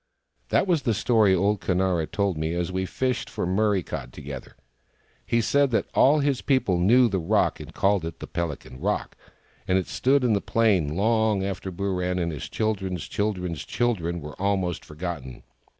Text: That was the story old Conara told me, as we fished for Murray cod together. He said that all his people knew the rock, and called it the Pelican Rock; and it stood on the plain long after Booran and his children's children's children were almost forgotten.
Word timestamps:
That 0.49 0.65
was 0.65 0.81
the 0.81 0.95
story 0.95 1.35
old 1.35 1.61
Conara 1.61 2.07
told 2.07 2.35
me, 2.35 2.55
as 2.55 2.71
we 2.71 2.87
fished 2.87 3.29
for 3.29 3.45
Murray 3.45 3.83
cod 3.83 4.11
together. 4.11 4.55
He 5.27 5.41
said 5.41 5.69
that 5.69 5.89
all 5.93 6.17
his 6.21 6.41
people 6.41 6.79
knew 6.79 7.07
the 7.07 7.19
rock, 7.19 7.59
and 7.59 7.71
called 7.71 8.03
it 8.05 8.17
the 8.19 8.25
Pelican 8.25 8.79
Rock; 8.79 9.15
and 9.67 9.77
it 9.77 9.85
stood 9.85 10.23
on 10.25 10.33
the 10.33 10.41
plain 10.41 10.95
long 10.95 11.43
after 11.43 11.71
Booran 11.71 12.19
and 12.19 12.31
his 12.31 12.49
children's 12.49 13.07
children's 13.07 13.63
children 13.63 14.21
were 14.21 14.41
almost 14.41 14.83
forgotten. 14.83 15.43